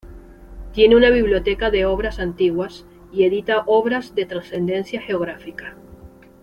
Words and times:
Tiene 0.73 0.95
una 0.95 1.11
biblioteca 1.11 1.69
de 1.69 1.85
obras 1.85 2.17
antiguas 2.17 2.87
y 3.13 3.25
edita 3.25 3.61
obras 3.67 4.15
de 4.15 4.25
trascendencia 4.25 4.99
geográfica. 4.99 5.75